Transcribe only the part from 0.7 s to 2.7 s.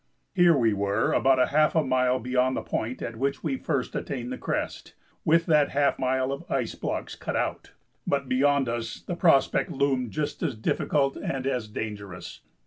were about half a mile beyond the